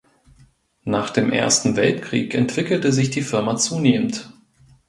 Nach 0.83 1.11
dem 1.11 1.31
Ersten 1.31 1.75
Weltkrieg 1.75 2.33
entwickelte 2.33 2.91
sich 2.91 3.11
die 3.11 3.21
Firma 3.21 3.57
zunehmend. 3.57 4.31